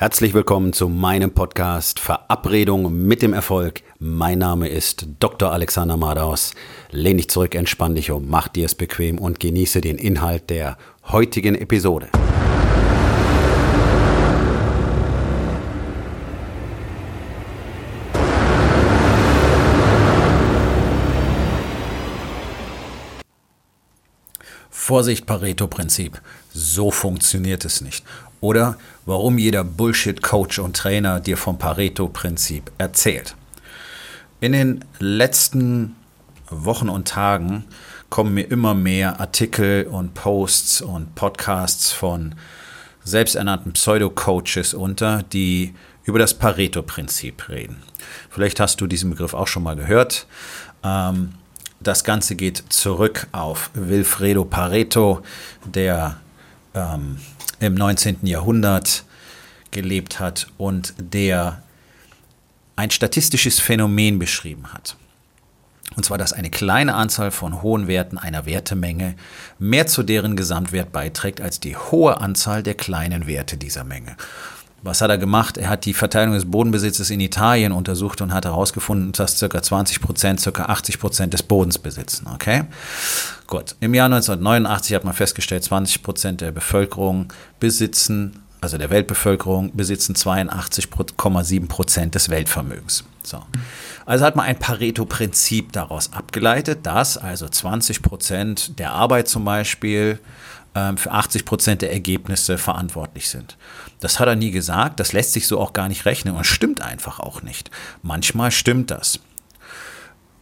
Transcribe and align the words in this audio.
Herzlich 0.00 0.32
willkommen 0.32 0.72
zu 0.72 0.88
meinem 0.88 1.32
Podcast 1.32 1.98
Verabredung 1.98 3.04
mit 3.08 3.20
dem 3.20 3.32
Erfolg. 3.32 3.82
Mein 3.98 4.38
Name 4.38 4.68
ist 4.68 5.08
Dr. 5.18 5.50
Alexander 5.50 5.96
Madaus. 5.96 6.54
Lehn 6.92 7.16
dich 7.16 7.28
zurück, 7.28 7.56
entspann 7.56 7.96
dich 7.96 8.12
um, 8.12 8.28
mach 8.28 8.46
dir 8.46 8.66
es 8.66 8.76
bequem 8.76 9.18
und 9.18 9.40
genieße 9.40 9.80
den 9.80 9.98
Inhalt 9.98 10.50
der 10.50 10.78
heutigen 11.08 11.56
Episode. 11.56 12.10
Vorsicht, 24.70 25.26
Pareto-Prinzip. 25.26 26.22
So 26.54 26.90
funktioniert 26.90 27.64
es 27.66 27.80
nicht. 27.82 28.04
Oder 28.40 28.76
warum 29.06 29.38
jeder 29.38 29.64
Bullshit-Coach 29.64 30.58
und 30.58 30.76
Trainer 30.76 31.20
dir 31.20 31.36
vom 31.36 31.58
Pareto-Prinzip 31.58 32.70
erzählt. 32.78 33.34
In 34.40 34.52
den 34.52 34.84
letzten 34.98 35.96
Wochen 36.48 36.88
und 36.88 37.08
Tagen 37.08 37.64
kommen 38.10 38.34
mir 38.34 38.50
immer 38.50 38.74
mehr 38.74 39.20
Artikel 39.20 39.86
und 39.86 40.14
Posts 40.14 40.82
und 40.82 41.14
Podcasts 41.14 41.92
von 41.92 42.34
selbsternannten 43.04 43.72
Pseudo-Coaches 43.72 44.74
unter, 44.74 45.22
die 45.22 45.74
über 46.04 46.18
das 46.18 46.34
Pareto-Prinzip 46.34 47.48
reden. 47.48 47.82
Vielleicht 48.30 48.60
hast 48.60 48.80
du 48.80 48.86
diesen 48.86 49.10
Begriff 49.10 49.34
auch 49.34 49.46
schon 49.46 49.62
mal 49.62 49.76
gehört. 49.76 50.26
Ähm, 50.82 51.34
das 51.80 52.04
Ganze 52.04 52.34
geht 52.34 52.64
zurück 52.70 53.26
auf 53.32 53.70
Wilfredo 53.74 54.44
Pareto, 54.44 55.22
der 55.64 56.16
ähm, 56.74 57.18
im 57.60 57.74
19. 57.74 58.18
Jahrhundert 58.22 59.04
gelebt 59.70 60.20
hat 60.20 60.46
und 60.56 60.94
der 60.98 61.62
ein 62.76 62.90
statistisches 62.90 63.58
Phänomen 63.60 64.18
beschrieben 64.18 64.72
hat. 64.72 64.96
Und 65.96 66.04
zwar, 66.04 66.18
dass 66.18 66.32
eine 66.32 66.50
kleine 66.50 66.94
Anzahl 66.94 67.30
von 67.30 67.62
hohen 67.62 67.88
Werten 67.88 68.18
einer 68.18 68.46
Wertemenge 68.46 69.14
mehr 69.58 69.86
zu 69.86 70.02
deren 70.02 70.36
Gesamtwert 70.36 70.92
beiträgt 70.92 71.40
als 71.40 71.60
die 71.60 71.76
hohe 71.76 72.20
Anzahl 72.20 72.62
der 72.62 72.74
kleinen 72.74 73.26
Werte 73.26 73.56
dieser 73.56 73.84
Menge. 73.84 74.16
Was 74.82 75.00
hat 75.00 75.10
er 75.10 75.18
gemacht? 75.18 75.58
Er 75.58 75.68
hat 75.68 75.84
die 75.84 75.94
Verteilung 75.94 76.34
des 76.34 76.48
Bodenbesitzes 76.48 77.10
in 77.10 77.20
Italien 77.20 77.72
untersucht 77.72 78.20
und 78.20 78.32
hat 78.32 78.44
herausgefunden, 78.44 79.12
dass 79.12 79.40
ca. 79.40 79.62
20 79.62 80.00
Prozent, 80.00 80.42
ca. 80.42 80.64
80 80.66 81.00
Prozent 81.00 81.34
des 81.34 81.42
Bodens 81.42 81.78
besitzen. 81.78 82.28
Okay? 82.32 82.64
Gut. 83.48 83.74
Im 83.80 83.94
Jahr 83.94 84.06
1989 84.06 84.94
hat 84.94 85.04
man 85.04 85.14
festgestellt, 85.14 85.64
20 85.64 86.02
Prozent 86.02 86.40
der 86.40 86.52
Bevölkerung 86.52 87.32
besitzen, 87.58 88.44
also 88.60 88.78
der 88.78 88.90
Weltbevölkerung, 88.90 89.74
besitzen 89.74 90.14
82,7 90.14 91.66
Prozent 91.66 92.14
des 92.14 92.28
Weltvermögens. 92.28 93.04
So. 93.24 93.42
Also 94.06 94.24
hat 94.24 94.36
man 94.36 94.46
ein 94.46 94.58
Pareto-Prinzip 94.58 95.72
daraus 95.72 96.12
abgeleitet, 96.12 96.80
dass 96.84 97.18
also 97.18 97.48
20 97.48 98.00
Prozent 98.00 98.78
der 98.78 98.92
Arbeit 98.92 99.28
zum 99.28 99.44
Beispiel 99.44 100.18
für 100.96 101.10
80 101.10 101.44
Prozent 101.44 101.82
der 101.82 101.92
Ergebnisse 101.92 102.58
verantwortlich 102.58 103.28
sind. 103.28 103.56
Das 104.00 104.20
hat 104.20 104.28
er 104.28 104.36
nie 104.36 104.50
gesagt, 104.50 105.00
das 105.00 105.12
lässt 105.12 105.32
sich 105.32 105.46
so 105.46 105.60
auch 105.60 105.72
gar 105.72 105.88
nicht 105.88 106.04
rechnen 106.04 106.36
und 106.36 106.44
stimmt 106.44 106.80
einfach 106.80 107.20
auch 107.20 107.42
nicht. 107.42 107.70
Manchmal 108.02 108.50
stimmt 108.50 108.90
das. 108.90 109.20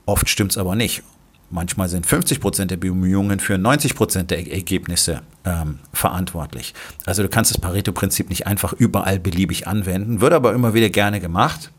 Oft 0.04 0.28
stimmt 0.28 0.52
es 0.52 0.58
aber 0.58 0.76
nicht. 0.76 1.02
Manchmal 1.48 1.88
sind 1.88 2.06
50 2.06 2.40
Prozent 2.40 2.70
der 2.72 2.76
Bemühungen 2.76 3.38
für 3.38 3.56
90 3.56 3.94
Prozent 3.94 4.30
der 4.32 4.50
Ergebnisse 4.50 5.22
ähm, 5.44 5.78
verantwortlich. 5.92 6.74
Also 7.04 7.22
du 7.22 7.28
kannst 7.28 7.52
das 7.52 7.60
Pareto-Prinzip 7.60 8.28
nicht 8.28 8.46
einfach 8.48 8.72
überall 8.72 9.20
beliebig 9.20 9.68
anwenden, 9.68 10.20
wird 10.20 10.32
aber 10.32 10.54
immer 10.54 10.74
wieder 10.74 10.90
gerne 10.90 11.20
gemacht 11.20 11.70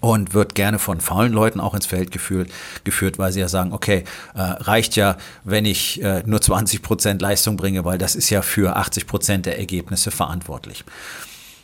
und 0.00 0.34
wird 0.34 0.54
gerne 0.54 0.78
von 0.78 1.00
faulen 1.00 1.32
Leuten 1.32 1.60
auch 1.60 1.74
ins 1.74 1.86
Feld 1.86 2.10
geführt, 2.10 2.50
geführt 2.84 3.18
weil 3.18 3.32
sie 3.32 3.40
ja 3.40 3.48
sagen, 3.48 3.72
okay, 3.72 4.04
äh, 4.34 4.40
reicht 4.40 4.96
ja, 4.96 5.16
wenn 5.44 5.64
ich 5.64 6.02
äh, 6.02 6.22
nur 6.26 6.40
20 6.40 6.82
Prozent 6.82 7.22
Leistung 7.22 7.56
bringe, 7.56 7.84
weil 7.84 7.98
das 7.98 8.14
ist 8.14 8.30
ja 8.30 8.42
für 8.42 8.76
80 8.76 9.06
Prozent 9.06 9.46
der 9.46 9.58
Ergebnisse 9.58 10.10
verantwortlich. 10.10 10.84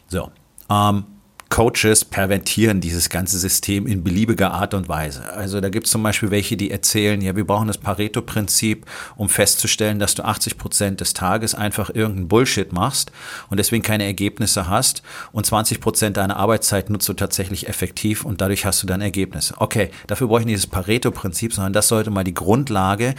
So, 0.09 0.31
ähm, 0.71 1.05
Coaches 1.49 2.05
pervertieren 2.05 2.81
dieses 2.81 3.09
ganze 3.09 3.39
System 3.39 3.87
in 3.87 4.05
beliebiger 4.05 4.53
Art 4.53 4.75
und 4.75 4.89
Weise. 4.89 5.33
Also 5.33 5.61
da 5.61 5.71
gibt 5.71 5.87
es 5.87 5.93
zum 5.93 6.03
Beispiel 6.03 6.31
welche, 6.31 6.57
die 6.57 6.71
erzählen, 6.71 7.21
ja, 7.23 7.37
wir 7.37 7.47
brauchen 7.47 7.69
das 7.69 7.79
Pareto-Prinzip, 7.79 8.85
um 9.17 9.29
festzustellen, 9.29 9.99
dass 9.99 10.15
du 10.15 10.25
80 10.25 10.59
Prozent 10.59 11.01
des 11.01 11.15
Tages 11.15 11.55
einfach 11.55 11.89
irgendeinen 11.91 12.29
Bullshit 12.29 12.73
machst 12.73 13.13
und 13.49 13.57
deswegen 13.59 13.83
keine 13.83 14.05
Ergebnisse 14.05 14.69
hast 14.69 15.03
und 15.33 15.47
20 15.47 15.81
Prozent 15.81 16.17
deiner 16.19 16.37
Arbeitszeit 16.37 16.91
nutzt 16.91 17.09
du 17.09 17.15
tatsächlich 17.15 17.67
effektiv 17.69 18.25
und 18.25 18.41
dadurch 18.41 18.67
hast 18.67 18.83
du 18.83 18.87
dann 18.87 19.01
Ergebnisse. 19.01 19.55
Okay, 19.57 19.91
dafür 20.07 20.29
brauche 20.29 20.41
ich 20.41 20.47
nicht 20.47 20.57
dieses 20.57 20.71
Pareto-Prinzip, 20.71 21.55
sondern 21.55 21.73
das 21.73 21.89
sollte 21.89 22.11
mal 22.11 22.25
die 22.25 22.35
Grundlage 22.35 23.15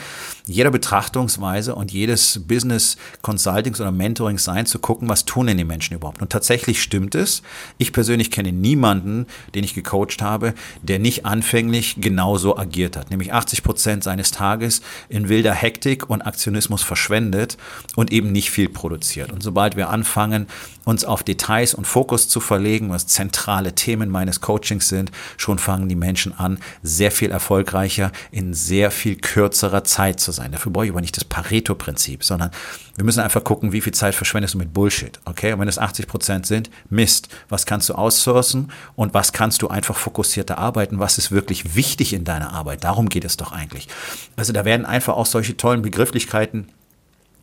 jeder 0.46 0.72
Betrachtungsweise 0.72 1.74
und 1.74 1.92
jedes 1.92 2.42
Business 2.48 2.98
Consultings 3.22 3.82
oder 3.82 3.92
Mentorings 3.92 4.44
sein, 4.44 4.66
zu 4.66 4.80
gucken, 4.80 5.10
was 5.10 5.26
tun 5.26 5.48
denn 5.48 5.58
die 5.58 5.64
Menschen 5.64 5.96
überhaupt. 5.96 6.22
Und 6.22 6.32
tatsächlich 6.32 6.82
stimmt 6.82 7.16
es. 7.16 7.42
Ich 7.78 7.92
persönlich 7.92 8.19
persönlich 8.20 8.32
kenne 8.32 8.52
niemanden, 8.52 9.28
den 9.56 9.64
ich 9.64 9.74
gecoacht 9.74 10.22
habe, 10.22 10.54
der 10.82 11.00
nicht 11.00 11.26
anfänglich 11.26 11.96
genauso 12.00 12.58
agiert 12.58 12.98
hat. 12.98 13.10
Nämlich 13.12 13.32
80 13.32 13.64
Prozent 13.64 14.04
seines 14.04 14.32
Tages 14.32 14.82
in 15.08 15.30
wilder 15.30 15.54
Hektik 15.54 16.10
und 16.10 16.22
Aktionismus 16.22 16.84
verschwendet 16.84 17.58
und 17.96 18.12
eben 18.12 18.32
nicht 18.32 18.52
viel 18.52 18.68
produziert. 18.68 19.32
Und 19.32 19.42
sobald 19.42 19.78
wir 19.78 19.90
anfangen, 19.90 20.48
uns 20.86 21.06
auf 21.06 21.24
Details 21.24 21.74
und 21.74 21.86
Fokus 21.86 22.28
zu 22.28 22.40
verlegen, 22.40 22.90
was 22.90 23.08
zentrale 23.08 23.76
Themen 23.76 24.10
meines 24.10 24.42
Coachings 24.42 24.90
sind, 24.90 25.12
schon 25.38 25.60
fangen 25.60 25.90
die 25.90 25.96
Menschen 25.96 26.38
an, 26.38 26.60
sehr 26.84 27.12
viel 27.12 27.32
erfolgreicher 27.32 28.12
in 28.32 28.54
sehr 28.54 28.92
viel 28.92 29.16
kürzerer 29.16 29.84
Zeit 29.84 30.20
zu 30.20 30.32
sein. 30.32 30.52
Dafür 30.52 30.72
brauche 30.72 30.86
ich 30.86 30.92
aber 30.92 31.02
nicht 31.02 31.18
das 31.18 31.26
Pareto-Prinzip, 31.26 32.24
sondern 32.24 32.52
wir 32.96 33.06
müssen 33.06 33.22
einfach 33.22 33.44
gucken, 33.44 33.72
wie 33.72 33.82
viel 33.82 33.94
Zeit 33.94 34.16
verschwendest 34.16 34.56
du 34.56 34.58
mit 34.58 34.74
Bullshit. 34.74 35.20
Okay? 35.26 35.54
Und 35.54 35.60
wenn 35.60 35.68
es 35.68 35.78
80 35.78 36.08
Prozent 36.08 36.46
sind, 36.46 36.70
Mist. 36.90 37.30
Was 37.48 37.66
kannst 37.66 37.90
du 37.90 37.96
outsourcen 37.96 38.72
und 38.96 39.14
was 39.14 39.32
kannst 39.32 39.62
du 39.62 39.68
einfach 39.68 39.96
fokussierter 39.96 40.58
arbeiten? 40.58 41.00
Was 41.00 41.18
ist 41.18 41.32
wirklich 41.32 41.76
wichtig 41.76 42.14
in 42.14 42.24
deiner 42.24 42.52
Arbeit? 42.52 42.84
Darum 42.84 43.10
geht 43.10 43.26
es 43.26 43.38
doch 43.38 43.52
eigentlich. 43.52 43.88
Also 44.36 44.54
da 44.54 44.66
werden 44.66 44.86
einfach 44.86 45.16
auch 45.16 45.26
solche 45.26 45.56
tollen 45.56 45.82
Begrifflichkeiten 45.82 46.68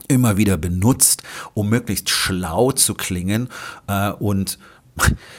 immer 0.08 0.36
wieder 0.36 0.56
benutzt, 0.56 1.22
um 1.54 1.68
möglichst 1.68 2.10
schlau 2.10 2.72
zu 2.72 2.94
klingen 2.94 3.48
äh, 3.86 4.10
und 4.10 4.58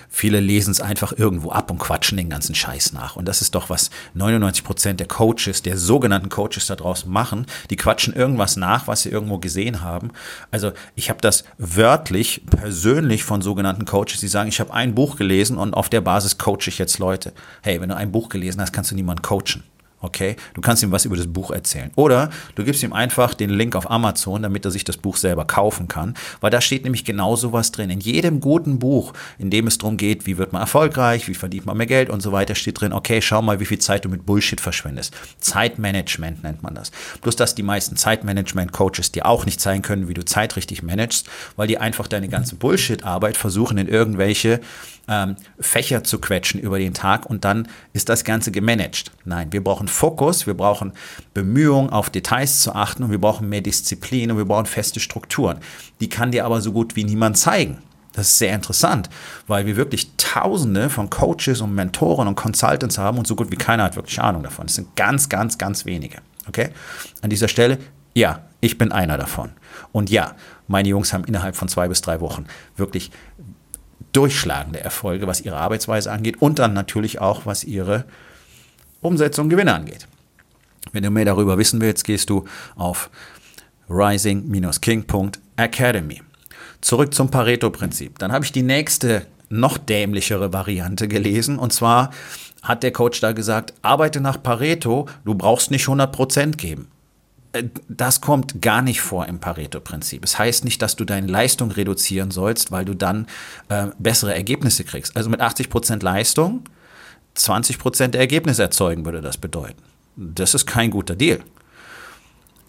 Viele 0.09 0.39
lesen 0.39 0.71
es 0.71 0.81
einfach 0.81 1.13
irgendwo 1.17 1.51
ab 1.51 1.71
und 1.71 1.79
quatschen 1.79 2.17
den 2.17 2.29
ganzen 2.29 2.53
Scheiß 2.53 2.93
nach. 2.93 3.15
Und 3.15 3.27
das 3.27 3.41
ist 3.41 3.55
doch, 3.55 3.69
was 3.69 3.89
99 4.13 4.63
Prozent 4.63 4.99
der 4.99 5.07
Coaches, 5.07 5.63
der 5.63 5.77
sogenannten 5.77 6.29
Coaches 6.29 6.67
da 6.67 6.75
draußen 6.75 7.11
machen. 7.11 7.45
Die 7.69 7.75
quatschen 7.75 8.13
irgendwas 8.13 8.55
nach, 8.55 8.87
was 8.87 9.01
sie 9.01 9.09
irgendwo 9.09 9.39
gesehen 9.39 9.81
haben. 9.81 10.11
Also 10.51 10.73
ich 10.95 11.09
habe 11.09 11.21
das 11.21 11.43
wörtlich, 11.57 12.43
persönlich 12.49 13.23
von 13.23 13.41
sogenannten 13.41 13.85
Coaches, 13.85 14.19
die 14.19 14.27
sagen, 14.27 14.49
ich 14.49 14.59
habe 14.59 14.73
ein 14.73 14.93
Buch 14.93 15.15
gelesen 15.15 15.57
und 15.57 15.73
auf 15.73 15.89
der 15.89 16.01
Basis 16.01 16.37
coache 16.37 16.67
ich 16.67 16.77
jetzt 16.77 16.99
Leute. 16.99 17.33
Hey, 17.61 17.81
wenn 17.81 17.89
du 17.89 17.95
ein 17.95 18.11
Buch 18.11 18.29
gelesen 18.29 18.61
hast, 18.61 18.73
kannst 18.73 18.91
du 18.91 18.95
niemanden 18.95 19.23
coachen. 19.23 19.63
Okay, 19.99 20.35
du 20.53 20.61
kannst 20.61 20.83
ihm 20.83 20.91
was 20.91 21.05
über 21.05 21.17
das 21.17 21.25
Buch 21.25 21.49
erzählen. 21.49 21.89
Oder 21.95 22.29
du 22.53 22.63
gibst 22.63 22.83
ihm 22.83 22.93
einfach 22.93 23.33
den 23.33 23.49
Link 23.49 23.75
auf 23.75 23.89
Amazon, 23.89 24.43
damit 24.43 24.63
er 24.63 24.69
sich 24.69 24.83
das 24.83 24.97
Buch 24.97 25.17
selber 25.17 25.45
kaufen 25.45 25.87
kann. 25.87 26.13
Weil 26.39 26.51
da 26.51 26.61
steht 26.61 26.83
nämlich 26.83 27.03
genau 27.03 27.35
sowas 27.35 27.71
drin. 27.71 27.89
In 27.89 27.99
jedem 27.99 28.39
guten 28.39 28.77
Buch, 28.77 29.13
in 29.39 29.49
dem 29.49 29.65
es 29.65 29.79
darum 29.79 29.97
geht, 29.97 30.27
wie 30.27 30.37
wird 30.37 30.53
man 30.53 30.61
erfolgreich, 30.61 31.27
wie 31.27 31.33
verdient 31.33 31.65
man 31.65 31.77
mehr 31.77 31.87
Geld 31.87 32.11
und 32.11 32.21
so 32.21 32.31
weiter, 32.31 32.53
steht 32.53 32.79
drin, 32.79 32.93
okay, 32.93 33.23
schau 33.23 33.41
mal, 33.41 33.59
wie 33.59 33.65
viel 33.65 33.79
Zeit 33.79 34.05
du 34.05 34.09
mit 34.09 34.23
Bullshit 34.23 34.61
verschwendest. 34.61 35.15
Zeitmanagement 35.39 36.43
nennt 36.43 36.61
man 36.61 36.75
das. 36.75 36.91
Bloß, 37.21 37.35
dass 37.35 37.55
die 37.55 37.63
meisten 37.63 37.95
Zeitmanagement-Coaches 37.95 39.11
dir 39.11 39.25
auch 39.25 39.45
nicht 39.45 39.59
zeigen 39.59 39.81
können, 39.81 40.07
wie 40.07 40.13
du 40.13 40.23
Zeit 40.23 40.57
richtig 40.57 40.83
managst, 40.83 41.27
weil 41.55 41.67
die 41.67 41.79
einfach 41.79 42.07
deine 42.07 42.29
ganze 42.29 42.55
Bullshit-Arbeit 42.55 43.35
versuchen, 43.35 43.79
in 43.79 43.87
irgendwelche 43.87 44.61
ähm, 45.07 45.37
Fächer 45.59 46.03
zu 46.03 46.19
quetschen 46.19 46.59
über 46.59 46.79
den 46.79 46.93
Tag 46.93 47.25
und 47.25 47.45
dann 47.45 47.67
ist 47.93 48.09
das 48.09 48.23
Ganze 48.23 48.51
gemanagt. 48.51 49.11
Nein, 49.25 49.51
wir 49.51 49.63
brauchen 49.63 49.87
Fokus, 49.97 50.45
wir 50.45 50.53
brauchen 50.53 50.93
Bemühungen, 51.33 51.89
auf 51.89 52.11
Details 52.11 52.59
zu 52.59 52.75
achten 52.75 53.03
und 53.03 53.11
wir 53.11 53.19
brauchen 53.19 53.49
mehr 53.49 53.61
Disziplin 53.61 54.29
und 54.29 54.37
wir 54.37 54.45
brauchen 54.45 54.67
feste 54.67 54.99
Strukturen. 54.99 55.57
Die 55.99 56.07
kann 56.07 56.31
dir 56.31 56.45
aber 56.45 56.61
so 56.61 56.71
gut 56.71 56.95
wie 56.95 57.03
niemand 57.03 57.37
zeigen. 57.37 57.79
Das 58.13 58.27
ist 58.29 58.37
sehr 58.37 58.53
interessant, 58.53 59.09
weil 59.47 59.65
wir 59.65 59.75
wirklich 59.75 60.11
Tausende 60.17 60.89
von 60.89 61.09
Coaches 61.09 61.61
und 61.61 61.73
Mentoren 61.73 62.27
und 62.27 62.35
Consultants 62.35 62.97
haben 62.97 63.17
und 63.17 63.25
so 63.25 63.35
gut 63.35 63.51
wie 63.51 63.55
keiner 63.55 63.83
hat 63.83 63.95
wirklich 63.95 64.21
Ahnung 64.21 64.43
davon. 64.43 64.67
Es 64.67 64.75
sind 64.75 64.95
ganz, 64.95 65.29
ganz, 65.29 65.57
ganz 65.57 65.85
wenige. 65.85 66.19
Okay? 66.47 66.69
An 67.21 67.31
dieser 67.31 67.47
Stelle, 67.47 67.79
ja, 68.13 68.43
ich 68.61 68.77
bin 68.77 68.91
einer 68.91 69.17
davon. 69.17 69.51
Und 69.91 70.11
ja, 70.11 70.35
meine 70.67 70.89
Jungs 70.89 71.11
haben 71.11 71.23
innerhalb 71.23 71.55
von 71.55 71.67
zwei 71.67 71.87
bis 71.87 72.01
drei 72.01 72.21
Wochen 72.21 72.45
wirklich 72.75 73.11
durchschlagende 74.13 74.79
Erfolge, 74.79 75.25
was 75.25 75.41
ihre 75.41 75.57
Arbeitsweise 75.57 76.11
angeht 76.11 76.41
und 76.41 76.59
dann 76.59 76.73
natürlich 76.73 77.19
auch, 77.19 77.45
was 77.45 77.63
ihre 77.63 78.05
Umsetzung 79.01 79.45
und 79.45 79.49
Gewinne 79.49 79.73
angeht. 79.73 80.07
Wenn 80.91 81.03
du 81.03 81.09
mehr 81.09 81.25
darüber 81.25 81.57
wissen 81.57 81.81
willst, 81.81 82.05
gehst 82.05 82.29
du 82.29 82.45
auf 82.75 83.09
rising-king.academy. 83.89 86.21
Zurück 86.81 87.13
zum 87.13 87.31
Pareto-Prinzip. 87.31 88.19
Dann 88.19 88.31
habe 88.31 88.45
ich 88.45 88.51
die 88.51 88.63
nächste, 88.63 89.25
noch 89.49 89.77
dämlichere 89.77 90.53
Variante 90.53 91.07
gelesen. 91.07 91.59
Und 91.59 91.73
zwar 91.73 92.11
hat 92.61 92.83
der 92.83 92.91
Coach 92.91 93.19
da 93.21 93.31
gesagt, 93.31 93.73
arbeite 93.81 94.21
nach 94.21 94.41
Pareto, 94.41 95.07
du 95.25 95.35
brauchst 95.35 95.71
nicht 95.71 95.85
100% 95.85 96.57
geben. 96.57 96.87
Äh, 97.53 97.63
das 97.87 98.21
kommt 98.21 98.61
gar 98.61 98.81
nicht 98.81 99.01
vor 99.01 99.25
im 99.25 99.39
Pareto-Prinzip. 99.39 100.23
Es 100.23 100.37
heißt 100.37 100.65
nicht, 100.65 100.81
dass 100.81 100.95
du 100.95 101.05
deine 101.05 101.27
Leistung 101.27 101.71
reduzieren 101.71 102.31
sollst, 102.31 102.71
weil 102.71 102.85
du 102.85 102.93
dann 102.93 103.27
äh, 103.69 103.87
bessere 103.97 104.35
Ergebnisse 104.35 104.83
kriegst. 104.83 105.15
Also 105.15 105.29
mit 105.29 105.41
80% 105.41 106.03
Leistung 106.03 106.63
20% 107.37 108.07
der 108.07 108.21
Ergebnisse 108.21 108.63
erzeugen 108.63 109.05
würde 109.05 109.21
das 109.21 109.37
bedeuten. 109.37 109.81
Das 110.15 110.53
ist 110.53 110.65
kein 110.65 110.89
guter 110.91 111.15
Deal. 111.15 111.39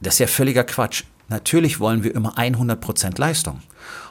Das 0.00 0.14
ist 0.14 0.20
ja 0.20 0.26
völliger 0.26 0.64
Quatsch. 0.64 1.04
Natürlich 1.28 1.80
wollen 1.80 2.04
wir 2.04 2.14
immer 2.14 2.36
100% 2.36 3.18
Leistung. 3.18 3.60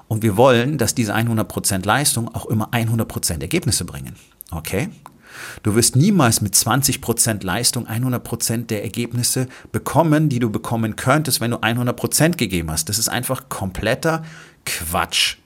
Und 0.07 0.24
wir 0.24 0.38
wollen, 0.38 0.77
dass 0.77 0.95
diese 0.95 1.15
100% 1.15 1.86
Leistung 1.86 2.33
auch 2.33 2.45
immer 2.45 2.69
100% 2.69 3.42
Ergebnisse 3.42 3.86
bringen. 3.86 4.15
Okay? 4.51 4.89
Du 5.63 5.75
wirst 5.75 5.95
niemals 5.95 6.42
mit 6.42 6.56
20% 6.56 7.45
Leistung 7.45 7.88
100% 7.88 8.68
der 8.68 8.83
Ergebnisse 8.83 9.48
bekommen, 9.71 10.30
die 10.30 10.39
du 10.39 10.50
bekommen 10.50 10.95
könntest, 10.95 11.42
wenn 11.42 11.51
du 11.51 11.57
100% 11.57 12.38
gegeben 12.38 12.71
hast. 12.71 12.89
Das 12.89 12.98
ist 12.98 13.10
einfach 13.10 13.50
kompletter 13.50 14.24
Quatsch. 14.65 15.38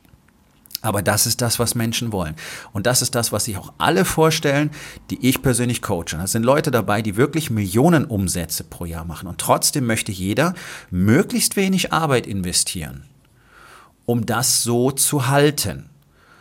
Aber 0.81 1.03
das 1.03 1.27
ist 1.27 1.41
das, 1.41 1.59
was 1.59 1.75
Menschen 1.75 2.11
wollen. 2.11 2.35
Und 2.73 2.87
das 2.87 3.01
ist 3.01 3.13
das, 3.13 3.31
was 3.31 3.45
sich 3.45 3.57
auch 3.57 3.73
alle 3.77 4.03
vorstellen, 4.03 4.71
die 5.09 5.27
ich 5.27 5.41
persönlich 5.41 5.81
coache. 5.81 6.17
Da 6.17 6.25
sind 6.25 6.43
Leute 6.43 6.71
dabei, 6.71 7.01
die 7.01 7.17
wirklich 7.17 7.51
Millionen 7.51 8.05
Umsätze 8.05 8.63
pro 8.63 8.85
Jahr 8.85 9.05
machen. 9.05 9.27
Und 9.27 9.37
trotzdem 9.37 9.85
möchte 9.85 10.11
jeder 10.11 10.55
möglichst 10.89 11.55
wenig 11.55 11.93
Arbeit 11.93 12.25
investieren, 12.25 13.03
um 14.05 14.25
das 14.25 14.63
so 14.63 14.91
zu 14.91 15.27
halten. 15.27 15.91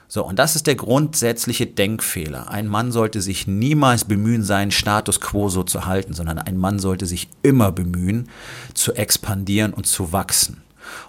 So, 0.08 0.26
und 0.26 0.40
das 0.40 0.56
ist 0.56 0.66
der 0.66 0.74
grundsätzliche 0.74 1.66
Denkfehler. 1.66 2.50
Ein 2.50 2.66
Mann 2.66 2.90
sollte 2.90 3.20
sich 3.20 3.46
niemals 3.46 4.04
bemühen, 4.04 4.42
seinen 4.42 4.72
Status 4.72 5.20
quo 5.20 5.48
so 5.48 5.62
zu 5.62 5.86
halten, 5.86 6.14
sondern 6.14 6.38
ein 6.38 6.56
Mann 6.56 6.80
sollte 6.80 7.06
sich 7.06 7.28
immer 7.42 7.70
bemühen, 7.70 8.28
zu 8.74 8.94
expandieren 8.94 9.72
und 9.72 9.86
zu 9.86 10.12
wachsen. 10.12 10.62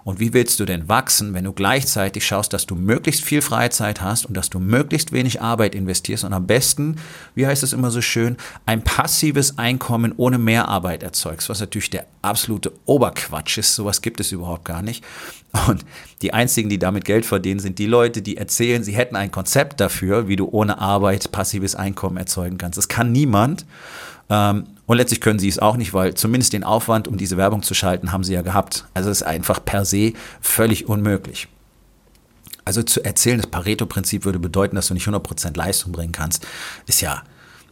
Und 0.03 0.19
wie 0.19 0.33
willst 0.33 0.59
du 0.59 0.65
denn 0.65 0.89
wachsen, 0.89 1.33
wenn 1.33 1.43
du 1.43 1.53
gleichzeitig 1.53 2.25
schaust, 2.25 2.53
dass 2.53 2.65
du 2.65 2.75
möglichst 2.75 3.23
viel 3.23 3.41
Freizeit 3.41 4.01
hast 4.01 4.25
und 4.25 4.35
dass 4.35 4.49
du 4.49 4.59
möglichst 4.59 5.11
wenig 5.11 5.41
Arbeit 5.41 5.75
investierst 5.75 6.23
und 6.23 6.33
am 6.33 6.47
besten, 6.47 6.97
wie 7.35 7.47
heißt 7.47 7.63
es 7.63 7.73
immer 7.73 7.91
so 7.91 8.01
schön, 8.01 8.37
ein 8.65 8.83
passives 8.83 9.57
Einkommen 9.57 10.13
ohne 10.17 10.37
Mehrarbeit 10.37 11.03
erzeugst, 11.03 11.49
was 11.49 11.59
natürlich 11.59 11.89
der 11.89 12.05
absolute 12.21 12.71
Oberquatsch 12.85 13.57
ist. 13.57 13.75
Sowas 13.75 14.01
gibt 14.01 14.19
es 14.19 14.31
überhaupt 14.31 14.65
gar 14.65 14.81
nicht. 14.81 15.03
Und 15.67 15.85
die 16.21 16.33
einzigen, 16.33 16.69
die 16.69 16.79
damit 16.79 17.05
Geld 17.05 17.25
verdienen, 17.25 17.59
sind 17.59 17.79
die 17.79 17.85
Leute, 17.85 18.21
die 18.21 18.37
erzählen, 18.37 18.83
sie 18.83 18.93
hätten 18.93 19.15
ein 19.15 19.31
Konzept 19.31 19.79
dafür, 19.79 20.27
wie 20.27 20.35
du 20.35 20.47
ohne 20.49 20.79
Arbeit 20.79 21.31
passives 21.31 21.75
Einkommen 21.75 22.17
erzeugen 22.17 22.57
kannst. 22.57 22.77
Das 22.77 22.87
kann 22.87 23.11
niemand. 23.11 23.65
Ähm, 24.31 24.65
und 24.87 24.97
letztlich 24.97 25.21
können 25.21 25.39
sie 25.39 25.47
es 25.47 25.59
auch 25.59 25.77
nicht, 25.77 25.93
weil 25.93 26.15
zumindest 26.15 26.53
den 26.53 26.63
Aufwand, 26.63 27.07
um 27.07 27.17
diese 27.17 27.37
Werbung 27.37 27.61
zu 27.61 27.73
schalten, 27.73 28.11
haben 28.11 28.23
sie 28.23 28.33
ja 28.33 28.41
gehabt. 28.41 28.85
Also 28.93 29.09
es 29.09 29.21
ist 29.21 29.27
einfach 29.27 29.63
per 29.63 29.85
se 29.85 30.13
völlig 30.41 30.89
unmöglich. 30.89 31.47
Also 32.65 32.83
zu 32.83 33.03
erzählen, 33.03 33.37
das 33.37 33.47
Pareto-Prinzip 33.47 34.25
würde 34.25 34.39
bedeuten, 34.39 34.75
dass 34.75 34.87
du 34.87 34.93
nicht 34.93 35.07
100% 35.07 35.57
Leistung 35.57 35.91
bringen 35.91 36.11
kannst, 36.11 36.47
ist 36.87 37.01
ja, 37.01 37.23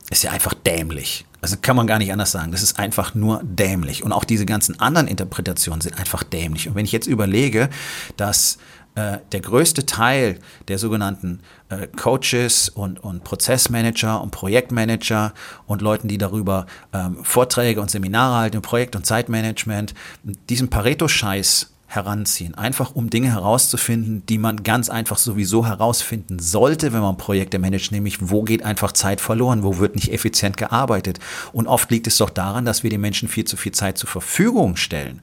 ist 0.10 0.24
ja 0.24 0.32
einfach 0.32 0.54
dämlich. 0.54 1.26
Also 1.42 1.56
kann 1.62 1.76
man 1.76 1.88
gar 1.88 2.00
nicht 2.00 2.12
anders 2.12 2.32
sagen. 2.32 2.52
Das 2.52 2.64
ist 2.64 2.80
einfach 2.80 3.16
nur 3.16 3.42
dämlich. 3.44 4.04
Und 4.04 4.12
auch 4.12 4.26
diese 4.26 4.46
ganzen 4.46 4.80
anderen 4.80 5.08
Interpretationen 5.08 5.82
sind 5.82 5.98
einfach 5.98 6.24
dämlich. 6.24 6.68
Und 6.68 6.76
wenn 6.76 6.86
ich 6.86 6.92
jetzt 6.92 7.08
überlege, 7.08 7.70
dass 8.18 8.58
äh, 8.96 9.20
der 9.32 9.42
größte 9.42 9.86
Teil 9.86 10.40
der 10.68 10.78
sogenannten 10.78 11.42
äh, 11.70 11.88
Coaches 11.88 12.70
und, 12.70 13.00
und 13.00 13.24
Prozessmanager 13.24 14.22
und 14.22 14.32
Projektmanager 14.32 15.34
und 15.68 15.82
Leuten, 15.82 16.08
die 16.08 16.18
darüber 16.18 16.66
ähm, 16.94 17.18
Vorträge 17.24 17.82
und 17.82 17.90
Seminare 17.92 18.36
halten, 18.36 18.62
Projekt- 18.62 18.96
und 18.96 19.06
Zeitmanagement, 19.06 19.94
diesen 20.24 20.70
Pareto-Scheiß 20.70 21.72
heranziehen. 21.90 22.54
Einfach 22.54 22.94
um 22.94 23.10
Dinge 23.10 23.32
herauszufinden, 23.34 24.24
die 24.28 24.38
man 24.38 24.62
ganz 24.62 24.90
einfach 24.90 25.18
sowieso 25.18 25.66
herausfinden 25.66 26.38
sollte, 26.38 26.94
wenn 26.94 27.02
man 27.02 27.18
Projekte 27.18 27.58
managt, 27.58 27.92
nämlich 27.92 28.30
wo 28.30 28.44
geht 28.44 28.64
einfach 28.64 28.92
Zeit 28.92 29.20
verloren, 29.20 29.64
wo 29.64 29.80
wird 29.80 29.96
nicht 29.96 30.14
effizient 30.14 30.56
gearbeitet. 30.56 31.18
Und 31.52 31.66
oft 31.66 31.90
liegt 31.90 32.06
es 32.06 32.18
doch 32.18 32.30
daran, 32.30 32.64
dass 32.64 32.84
wir 32.84 32.92
den 32.92 33.02
Menschen 33.02 33.28
viel 33.28 33.46
zu 33.46 33.58
viel 33.58 33.72
Zeit 33.72 33.98
zur 33.98 34.08
Verfügung 34.08 34.76
stellen. 34.76 35.22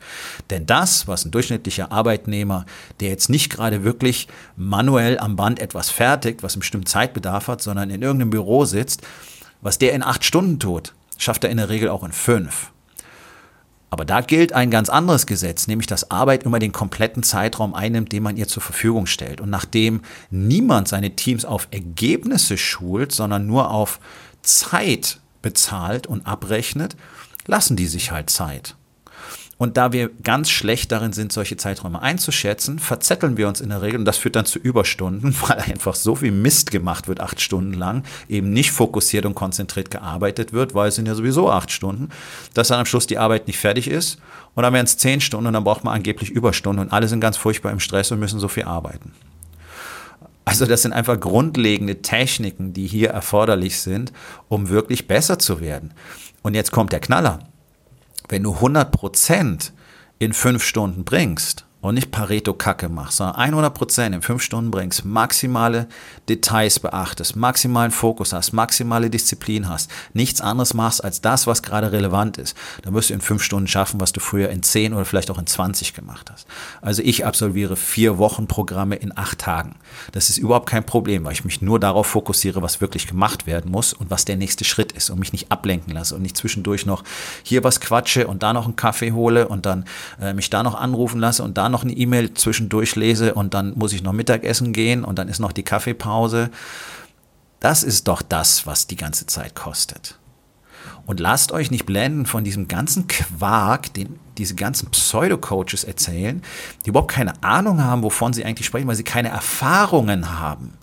Denn 0.51 0.67
das, 0.67 1.07
was 1.07 1.25
ein 1.25 1.31
durchschnittlicher 1.31 1.93
Arbeitnehmer, 1.93 2.67
der 2.99 3.11
jetzt 3.11 3.31
nicht 3.31 3.49
gerade 3.49 3.85
wirklich 3.85 4.27
manuell 4.57 5.21
am 5.21 5.37
Band 5.37 5.61
etwas 5.61 5.91
fertigt, 5.91 6.43
was 6.43 6.55
einen 6.55 6.61
bestimmten 6.61 6.87
Zeitbedarf 6.87 7.47
hat, 7.47 7.63
sondern 7.63 7.91
in 7.91 8.03
irgendeinem 8.03 8.31
Büro 8.31 8.65
sitzt, 8.65 9.03
was 9.63 9.79
der 9.79 9.93
in 9.93 10.03
acht 10.03 10.25
Stunden 10.25 10.59
tut, 10.59 10.95
schafft 11.17 11.45
er 11.45 11.51
in 11.51 11.59
der 11.59 11.69
Regel 11.69 11.91
auch 11.91 12.03
in 12.03 12.13
fünf. 12.13 12.73
Aber 13.89 14.05
da 14.05 14.21
gilt 14.21 14.53
ein 14.53 14.71
ganz 14.71 14.89
anderes 14.89 15.27
Gesetz, 15.27 15.69
nämlich 15.69 15.87
dass 15.87 16.11
Arbeit 16.11 16.43
immer 16.43 16.59
den 16.59 16.73
kompletten 16.73 17.23
Zeitraum 17.23 17.75
einnimmt, 17.75 18.13
den 18.13 18.23
man 18.23 18.37
ihr 18.37 18.49
zur 18.49 18.63
Verfügung 18.63 19.07
stellt. 19.07 19.41
Und 19.41 19.51
nachdem 19.51 20.03
niemand 20.31 20.89
seine 20.89 21.15
Teams 21.15 21.45
auf 21.45 21.69
Ergebnisse 21.71 22.59
schult, 22.59 23.13
sondern 23.13 23.47
nur 23.47 23.71
auf 23.71 24.01
Zeit 24.43 25.21
bezahlt 25.41 26.07
und 26.07 26.27
abrechnet, 26.27 26.97
lassen 27.47 27.77
die 27.77 27.87
sich 27.87 28.11
halt 28.11 28.31
Zeit. 28.31 28.75
Und 29.59 29.79
da 29.79 29.93
wir 29.93 30.11
ganz 30.23 30.51
schlecht 30.51 30.93
darin 30.93 31.15
sind, 31.15 31.33
solche 31.33 31.57
Zeiträume 31.57 32.03
einzuschätzen, 32.03 32.79
verzetteln 32.79 33.39
wir 33.39 33.49
uns 33.49 33.63
in 33.63 33.71
der 33.71 33.81
Regel 33.81 33.99
und 33.99 34.05
das 34.05 34.19
führt 34.19 34.37
dann 34.37 34.45
zu 34.45 34.59
Überstunden, 34.59 35.35
weil 35.49 35.59
einfach 35.59 35.95
so 35.95 36.15
viel 36.15 36.33
Mist 36.33 36.71
gemacht 36.71 37.09
wird, 37.09 37.21
acht 37.21 37.41
Stunden 37.41 37.73
lang, 37.73 38.05
eben 38.29 38.53
nicht 38.53 38.73
fokussiert 38.73 39.25
und 39.25 39.35
konzentriert 39.35 39.91
gearbeitet 39.91 40.53
wird, 40.53 40.75
weil 40.75 40.89
es 40.89 40.97
sind 40.97 41.07
ja 41.07 41.15
sowieso 41.15 41.51
acht 41.51 41.71
Stunden, 41.71 42.11
dass 42.53 42.69
dann 42.69 42.81
am 42.81 42.87
Schluss 42.87 43.07
die 43.07 43.19
Arbeit 43.19 43.47
nicht 43.47 43.59
fertig 43.59 43.89
ist 43.89 44.19
und 44.55 44.63
dann 44.63 44.75
werden 44.75 44.85
es 44.85 44.99
zehn 44.99 45.23
Stunden 45.23 45.47
und 45.47 45.55
dann 45.55 45.65
braucht 45.65 45.85
man 45.85 45.95
angeblich 45.95 46.31
Überstunden 46.31 46.85
und 46.85 46.93
alle 46.93 47.09
sind 47.09 47.21
ganz 47.21 47.39
furchtbar 47.39 47.73
im 47.73 47.81
Stress 47.81 48.13
und 48.13 48.19
müssen 48.19 48.41
so 48.41 48.49
viel 48.49 48.65
arbeiten. 48.65 49.13
Also 50.45 50.67
das 50.67 50.83
sind 50.83 50.93
einfach 50.93 51.19
grundlegende 51.19 52.03
Techniken, 52.03 52.73
die 52.73 52.87
hier 52.87 53.11
erforderlich 53.11 53.81
sind, 53.81 54.13
um 54.49 54.69
wirklich 54.69 55.09
besser 55.09 55.41
zu 55.41 55.61
werden. 55.61 55.93
Und 56.43 56.55
jetzt 56.55 56.71
kommt 56.71 56.93
der 56.93 57.01
Knaller 57.01 57.41
wenn 58.29 58.43
du 58.43 58.55
100 58.55 58.91
Prozent 58.91 59.73
in 60.19 60.33
fünf 60.33 60.65
Stunden 60.65 61.05
bringst, 61.05 61.66
und 61.81 61.95
nicht 61.95 62.11
Pareto-Kacke 62.11 62.89
machst, 62.89 63.19
sondern 63.19 63.55
100% 63.55 64.07
in 64.15 64.23
fünf 64.23 64.43
Stunden 64.43 64.71
bringst, 64.71 65.05
maximale 65.05 65.87
Details 66.29 66.81
beachtest, 66.81 67.37
maximalen 67.37 67.91
Fokus 67.91 68.33
hast, 68.33 68.53
maximale 68.53 69.11
Disziplin 69.11 69.69
hast, 69.69 69.91
nichts 70.13 70.41
anderes 70.41 70.75
machst 70.75 71.05
als 71.05 71.21
das, 71.21 71.47
was 71.47 71.63
gerade 71.63 71.93
relevant 71.93 72.39
ist, 72.39 72.57
dann 72.83 72.95
wirst 72.95 73.11
du 73.11 73.15
in 73.15 73.21
fünf 73.21 73.43
Stunden 73.43 73.69
schaffen, 73.69 74.01
was 74.01 74.13
du 74.13 74.21
früher 74.21 74.49
in 74.49 74.63
zehn 74.63 74.95
oder 74.95 75.05
vielleicht 75.05 75.31
auch 75.31 75.39
in 75.39 75.47
20 75.47 75.95
gemacht 75.95 76.31
hast. 76.33 76.47
Also 76.81 77.03
ich 77.03 77.25
absolviere 77.27 77.77
vier 77.77 78.19
Wochen 78.19 78.49
Programme 78.49 78.97
in 78.97 79.17
acht 79.17 79.39
Tagen. 79.39 79.77
Das 80.13 80.31
ist 80.31 80.39
überhaupt 80.39 80.69
kein 80.69 80.85
Problem, 80.85 81.25
weil 81.25 81.33
ich 81.33 81.45
mich 81.45 81.63
nur 81.63 81.79
darauf 81.79 82.07
fokussiere, 82.07 82.63
was 82.63 82.81
wirklich 82.81 83.07
gemacht 83.07 83.47
werden 83.47 83.71
muss 83.71 83.93
und 83.93 84.11
was 84.11 84.25
der 84.25 84.37
nächste 84.37 84.65
Schritt 84.65 84.93
ist 84.93 85.11
und 85.11 85.19
mich 85.19 85.33
nicht 85.33 85.53
ablenken 85.53 85.93
lasse 85.93 86.15
und 86.17 86.23
nicht 86.23 86.37
zwischendurch 86.37 86.87
noch 86.87 87.05
hier 87.43 87.63
was 87.65 87.81
quatsche 87.81 88.27
und 88.27 88.43
da 88.43 88.53
noch 88.53 88.65
einen 88.65 88.77
Kaffee 88.77 89.13
hole 89.13 89.47
und 89.47 89.67
dann 89.67 89.85
äh, 90.21 90.33
mich 90.33 90.51
da 90.51 90.63
noch 90.63 90.75
anrufen 90.75 91.21
lasse 91.21 91.43
und 91.43 91.57
da 91.59 91.66
noch 91.69 91.85
eine 91.85 91.93
E-Mail 91.93 92.35
zwischendurch 92.35 92.97
lese 92.97 93.35
und 93.35 93.55
dann 93.55 93.75
muss 93.77 93.93
ich 93.93 94.03
noch 94.03 94.13
Mittagessen 94.13 94.73
gehen 94.73 95.05
und 95.05 95.19
dann 95.19 95.29
ist 95.29 95.39
noch 95.39 95.53
die 95.53 95.63
Kaffeepause. 95.63 96.51
Das 97.61 97.83
ist 97.83 98.09
doch 98.09 98.23
das, 98.23 98.67
was 98.67 98.87
die 98.87 98.97
ganze 98.97 99.27
Zeit 99.27 99.55
kostet. 99.55 100.19
Und 101.07 101.21
lasst 101.21 101.53
euch 101.53 101.71
nicht 101.71 101.87
blenden 101.87 102.27
von 102.27 102.45
diesem 102.45 102.69
ganzen 102.69 103.07
Quark, 103.07 103.95
den 103.95 104.19
diese 104.39 104.55
ganzen 104.55 104.91
Pseudo-Coaches 104.91 105.85
erzählen, 105.85 106.43
die 106.85 106.91
überhaupt 106.91 107.13
keine 107.13 107.43
Ahnung 107.43 107.83
haben, 107.83 108.03
wovon 108.03 108.33
sie 108.33 108.45
eigentlich 108.45 108.67
sprechen, 108.67 108.89
weil 108.89 108.97
sie 108.97 109.05
keine 109.05 109.29
Erfahrungen 109.29 110.39
haben. 110.39 110.75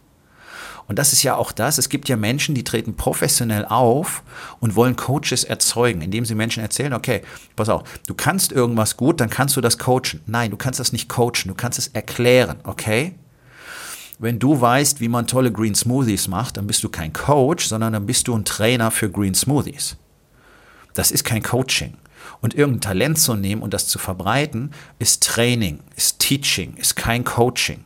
Und 0.87 0.99
das 0.99 1.13
ist 1.13 1.23
ja 1.23 1.35
auch 1.35 1.51
das. 1.51 1.77
Es 1.77 1.89
gibt 1.89 2.09
ja 2.09 2.17
Menschen, 2.17 2.55
die 2.55 2.63
treten 2.63 2.95
professionell 2.95 3.65
auf 3.65 4.23
und 4.59 4.75
wollen 4.75 4.95
Coaches 4.95 5.43
erzeugen, 5.43 6.01
indem 6.01 6.25
sie 6.25 6.35
Menschen 6.35 6.61
erzählen, 6.61 6.93
okay, 6.93 7.21
pass 7.55 7.69
auf, 7.69 7.83
du 8.07 8.13
kannst 8.13 8.51
irgendwas 8.51 8.97
gut, 8.97 9.21
dann 9.21 9.29
kannst 9.29 9.55
du 9.55 9.61
das 9.61 9.77
coachen. 9.77 10.21
Nein, 10.25 10.51
du 10.51 10.57
kannst 10.57 10.79
das 10.79 10.91
nicht 10.91 11.09
coachen, 11.09 11.47
du 11.47 11.55
kannst 11.55 11.79
es 11.79 11.87
erklären, 11.87 12.57
okay? 12.63 13.15
Wenn 14.19 14.39
du 14.39 14.59
weißt, 14.59 14.99
wie 14.99 15.09
man 15.09 15.27
tolle 15.27 15.51
Green 15.51 15.75
Smoothies 15.75 16.27
macht, 16.27 16.57
dann 16.57 16.67
bist 16.67 16.83
du 16.83 16.89
kein 16.89 17.13
Coach, 17.13 17.67
sondern 17.67 17.93
dann 17.93 18.05
bist 18.05 18.27
du 18.27 18.35
ein 18.35 18.45
Trainer 18.45 18.91
für 18.91 19.09
Green 19.09 19.33
Smoothies. 19.33 19.97
Das 20.93 21.11
ist 21.11 21.23
kein 21.23 21.43
Coaching. 21.43 21.97
Und 22.39 22.53
irgendein 22.53 22.81
Talent 22.81 23.19
zu 23.19 23.35
nehmen 23.35 23.61
und 23.61 23.73
das 23.73 23.87
zu 23.87 23.99
verbreiten, 23.99 24.71
ist 24.99 25.23
Training, 25.23 25.79
ist 25.95 26.19
Teaching, 26.19 26.75
ist 26.77 26.95
kein 26.95 27.23
Coaching. 27.23 27.83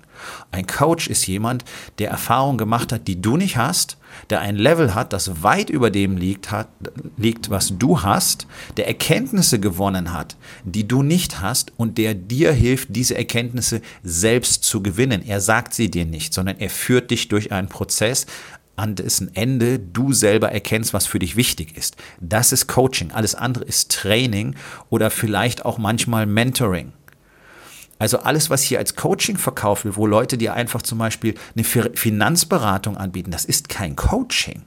Ein 0.51 0.67
Coach 0.67 1.07
ist 1.07 1.27
jemand, 1.27 1.65
der 1.99 2.09
Erfahrungen 2.09 2.57
gemacht 2.57 2.91
hat, 2.91 3.07
die 3.07 3.21
du 3.21 3.37
nicht 3.37 3.57
hast, 3.57 3.97
der 4.29 4.41
ein 4.41 4.55
Level 4.55 4.95
hat, 4.95 5.13
das 5.13 5.43
weit 5.43 5.69
über 5.69 5.91
dem 5.91 6.17
liegt, 6.17 6.51
hat, 6.51 6.69
liegt, 7.17 7.49
was 7.49 7.77
du 7.77 8.01
hast, 8.01 8.47
der 8.77 8.87
Erkenntnisse 8.87 9.59
gewonnen 9.59 10.13
hat, 10.13 10.37
die 10.63 10.87
du 10.87 11.03
nicht 11.03 11.41
hast 11.41 11.71
und 11.77 11.97
der 11.97 12.13
dir 12.13 12.51
hilft, 12.51 12.95
diese 12.95 13.15
Erkenntnisse 13.17 13.81
selbst 14.03 14.63
zu 14.63 14.81
gewinnen. 14.81 15.23
Er 15.25 15.41
sagt 15.41 15.73
sie 15.73 15.91
dir 15.91 16.05
nicht, 16.05 16.33
sondern 16.33 16.57
er 16.59 16.69
führt 16.69 17.11
dich 17.11 17.27
durch 17.27 17.51
einen 17.51 17.69
Prozess, 17.69 18.25
an 18.77 18.93
dessen 18.95 19.35
Ende 19.35 19.79
du 19.79 20.13
selber 20.13 20.51
erkennst, 20.51 20.93
was 20.93 21.07
für 21.07 21.19
dich 21.19 21.35
wichtig 21.35 21.75
ist. 21.75 21.97
Das 22.21 22.51
ist 22.51 22.67
Coaching. 22.67 23.11
Alles 23.11 23.33
andere 23.33 23.63
ist 23.63 23.91
Training 23.91 24.55
oder 24.89 25.09
vielleicht 25.09 25.65
auch 25.65 25.79
manchmal 25.79 26.27
Mentoring. 26.27 26.93
Also 27.99 28.19
alles, 28.19 28.49
was 28.49 28.61
hier 28.63 28.79
als 28.79 28.95
Coaching 28.95 29.37
verkauft 29.37 29.85
wird, 29.85 29.97
wo 29.97 30.05
Leute 30.05 30.37
dir 30.37 30.53
einfach 30.53 30.81
zum 30.81 30.97
Beispiel 30.97 31.35
eine 31.55 31.63
Finanzberatung 31.63 32.97
anbieten, 32.97 33.31
das 33.31 33.45
ist 33.45 33.69
kein 33.69 33.95
Coaching. 33.95 34.63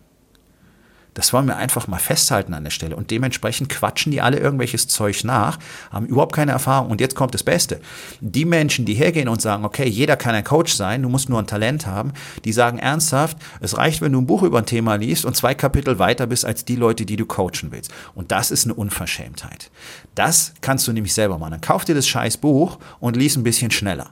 Das 1.14 1.32
wollen 1.32 1.46
wir 1.46 1.56
einfach 1.56 1.88
mal 1.88 1.98
festhalten 1.98 2.54
an 2.54 2.64
der 2.64 2.70
Stelle. 2.70 2.96
Und 2.96 3.10
dementsprechend 3.10 3.68
quatschen 3.68 4.12
die 4.12 4.20
alle 4.20 4.38
irgendwelches 4.38 4.88
Zeug 4.88 5.24
nach, 5.24 5.58
haben 5.90 6.06
überhaupt 6.06 6.34
keine 6.34 6.52
Erfahrung. 6.52 6.90
Und 6.90 7.00
jetzt 7.00 7.14
kommt 7.14 7.34
das 7.34 7.42
Beste. 7.42 7.80
Die 8.20 8.44
Menschen, 8.44 8.84
die 8.84 8.94
hergehen 8.94 9.28
und 9.28 9.42
sagen, 9.42 9.64
okay, 9.64 9.88
jeder 9.88 10.16
kann 10.16 10.34
ein 10.34 10.44
Coach 10.44 10.74
sein, 10.74 11.02
du 11.02 11.08
musst 11.08 11.28
nur 11.28 11.38
ein 11.38 11.46
Talent 11.46 11.86
haben, 11.86 12.12
die 12.44 12.52
sagen 12.52 12.78
ernsthaft, 12.78 13.36
es 13.60 13.76
reicht, 13.76 14.00
wenn 14.00 14.12
du 14.12 14.20
ein 14.20 14.26
Buch 14.26 14.42
über 14.42 14.58
ein 14.58 14.66
Thema 14.66 14.94
liest 14.96 15.24
und 15.24 15.36
zwei 15.36 15.54
Kapitel 15.54 15.98
weiter 15.98 16.26
bist 16.26 16.44
als 16.44 16.64
die 16.64 16.76
Leute, 16.76 17.04
die 17.04 17.16
du 17.16 17.26
coachen 17.26 17.70
willst. 17.70 17.92
Und 18.14 18.30
das 18.32 18.50
ist 18.50 18.64
eine 18.64 18.74
Unverschämtheit. 18.74 19.70
Das 20.14 20.54
kannst 20.60 20.86
du 20.86 20.92
nämlich 20.92 21.14
selber 21.14 21.38
machen. 21.38 21.52
Dann 21.52 21.60
kauf 21.60 21.84
dir 21.84 21.94
das 21.94 22.08
scheiß 22.08 22.38
Buch 22.38 22.78
und 23.00 23.16
lies 23.16 23.36
ein 23.36 23.42
bisschen 23.42 23.70
schneller. 23.70 24.10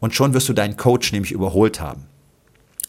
Und 0.00 0.14
schon 0.14 0.34
wirst 0.34 0.48
du 0.48 0.52
deinen 0.52 0.76
Coach 0.76 1.12
nämlich 1.12 1.32
überholt 1.32 1.80
haben. 1.80 2.06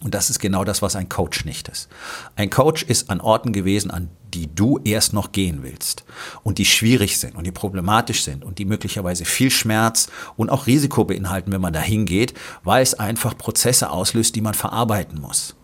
Und 0.02 0.16
das 0.16 0.30
ist 0.30 0.40
genau 0.40 0.64
das, 0.64 0.82
was 0.82 0.96
ein 0.96 1.10
Coach 1.10 1.44
nicht 1.44 1.68
ist. 1.68 1.90
Ein 2.38 2.50
Coach 2.50 2.84
ist 2.84 3.10
an 3.10 3.20
Orten 3.20 3.52
gewesen, 3.52 3.92
an 3.92 4.10
die 4.34 4.54
du 4.54 4.80
erst 4.84 5.12
noch 5.12 5.32
gehen 5.32 5.62
willst 5.62 6.06
und 6.44 6.58
die 6.58 6.66
schwierig 6.66 7.18
sind 7.18 7.36
und 7.36 7.46
die 7.46 7.52
problematisch 7.52 8.24
sind 8.24 8.46
und 8.46 8.60
die 8.60 8.66
möglicherweise 8.66 9.26
viel 9.26 9.52
Schmerz 9.52 10.08
und 10.38 10.50
auch 10.50 10.68
Risiko 10.68 11.04
beinhalten, 11.04 11.52
wenn 11.52 11.62
man 11.62 11.74
dahin 11.74 12.06
geht, 12.06 12.34
weil 12.64 12.82
es 12.82 12.94
einfach 12.94 13.38
Prozesse 13.38 13.90
auslöst, 13.90 14.36
die 14.36 14.42
man 14.42 14.54
verarbeiten 14.54 15.20
muss. 15.20 15.56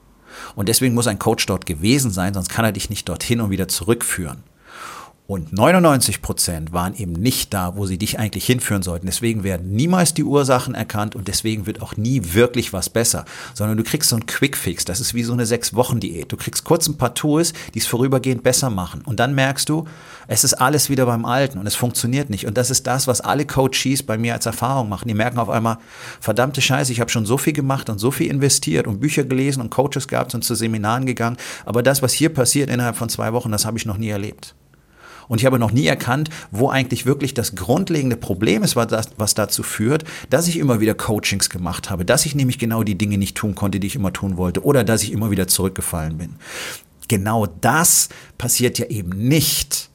Und 0.56 0.68
deswegen 0.68 0.96
muss 0.96 1.08
ein 1.08 1.20
Coach 1.20 1.46
dort 1.46 1.66
gewesen 1.66 2.12
sein, 2.12 2.34
sonst 2.34 2.50
kann 2.50 2.66
er 2.66 2.74
dich 2.74 2.90
nicht 2.90 3.08
dorthin 3.08 3.40
und 3.40 3.52
wieder 3.52 3.70
zurückführen. 3.70 4.44
Und 5.28 5.54
99 5.54 6.22
Prozent 6.22 6.72
waren 6.72 6.96
eben 6.96 7.14
nicht 7.14 7.52
da, 7.52 7.76
wo 7.76 7.88
sie 7.88 7.98
dich 7.98 8.20
eigentlich 8.20 8.46
hinführen 8.46 8.84
sollten. 8.84 9.08
Deswegen 9.08 9.44
werden 9.44 9.72
niemals 9.72 10.14
die 10.14 10.24
Ursachen 10.24 10.76
erkannt 10.76 11.16
und 11.16 11.28
deswegen 11.28 11.66
wird 11.66 11.82
auch 11.82 11.98
nie 11.98 12.22
wirklich 12.34 12.74
was 12.74 12.92
besser, 12.92 13.26
sondern 13.56 13.76
du 13.76 13.84
kriegst 13.84 14.12
so 14.12 14.18
einen 14.18 14.28
Quickfix. 14.28 14.86
Das 14.86 15.00
ist 15.00 15.16
wie 15.16 15.24
so 15.24 15.34
eine 15.34 15.48
Sechs-Wochen-Diät. 15.48 16.32
Du 16.32 16.38
kriegst 16.38 16.64
kurz 16.64 16.88
ein 16.88 16.98
paar 16.98 17.16
Tools, 17.16 17.54
die 17.74 17.80
es 17.80 17.88
vorübergehend 17.88 18.44
besser 18.44 18.70
machen. 18.70 19.02
Und 19.02 19.20
dann 19.20 19.34
merkst 19.34 19.68
du, 19.68 19.88
es 20.28 20.44
ist 20.44 20.54
alles 20.54 20.92
wieder 20.92 21.08
beim 21.08 21.26
Alten 21.26 21.58
und 21.58 21.66
es 21.66 21.74
funktioniert 21.74 22.30
nicht. 22.30 22.46
Und 22.46 22.56
das 22.56 22.70
ist 22.70 22.86
das, 22.86 23.08
was 23.08 23.20
alle 23.20 23.48
Coaches 23.48 24.04
bei 24.04 24.20
mir 24.20 24.36
als 24.36 24.46
Erfahrung 24.46 24.90
machen. 24.90 25.08
Die 25.08 25.16
merken 25.16 25.40
auf 25.40 25.50
einmal, 25.50 25.80
verdammte 26.20 26.62
Scheiße, 26.62 26.92
ich 26.92 27.00
habe 27.00 27.10
schon 27.10 27.26
so 27.26 27.40
viel 27.40 27.54
gemacht 27.54 27.90
und 27.90 27.98
so 27.98 28.12
viel 28.12 28.30
investiert 28.30 28.86
und 28.86 29.00
Bücher 29.00 29.24
gelesen 29.24 29.62
und 29.62 29.72
Coaches 29.72 30.08
gehabt 30.08 30.36
und 30.36 30.44
zu 30.44 30.54
Seminaren 30.54 31.08
gegangen. 31.08 31.38
Aber 31.66 31.82
das, 31.82 32.04
was 32.04 32.14
hier 32.14 32.30
passiert 32.30 32.70
innerhalb 32.70 32.96
von 32.96 33.10
zwei 33.10 33.34
Wochen, 33.34 33.52
das 33.52 33.66
habe 33.66 33.80
ich 33.80 33.88
noch 33.88 33.98
nie 33.98 34.10
erlebt. 34.10 34.54
Und 35.28 35.40
ich 35.40 35.46
habe 35.46 35.60
noch 35.60 35.72
nie 35.72 35.86
erkannt, 35.86 36.30
wo 36.52 36.70
eigentlich 36.70 37.06
wirklich 37.06 37.34
das 37.34 37.56
grundlegende 37.56 38.18
Problem 38.18 38.64
ist, 38.64 38.76
was, 38.76 38.88
das, 38.88 39.10
was 39.18 39.34
dazu 39.34 39.64
führt, 39.64 40.04
dass 40.30 40.48
ich 40.48 40.58
immer 40.58 40.80
wieder 40.80 40.94
Coachings 40.94 41.50
gemacht 41.50 41.90
habe, 41.90 42.06
dass 42.06 42.26
ich 42.26 42.36
nämlich 42.36 42.60
genau 42.60 42.84
die 42.84 42.98
Dinge 42.98 43.18
nicht 43.18 43.38
tun 43.38 43.56
konnte, 43.56 43.80
die 43.80 43.88
ich 43.88 43.96
immer 43.96 44.14
tun 44.14 44.38
wollte, 44.38 44.64
oder 44.64 44.84
dass 44.84 45.04
ich 45.04 45.12
immer 45.12 45.32
wieder 45.32 45.48
zurückgefallen 45.48 46.18
bin. 46.18 46.36
Genau 47.08 47.46
das 47.46 48.10
passiert 48.38 48.80
ja 48.80 48.88
eben 48.88 49.10
nicht. 49.10 49.90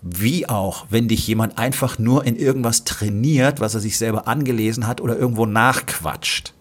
Wie 0.00 0.48
auch, 0.48 0.86
wenn 0.90 1.08
dich 1.08 1.26
jemand 1.26 1.58
einfach 1.58 1.98
nur 1.98 2.24
in 2.24 2.36
irgendwas 2.36 2.84
trainiert, 2.84 3.60
was 3.60 3.74
er 3.74 3.80
sich 3.80 3.96
selber 3.96 4.28
angelesen 4.28 4.86
hat 4.86 5.00
oder 5.00 5.16
irgendwo 5.16 5.46
nachquatscht 5.46 6.53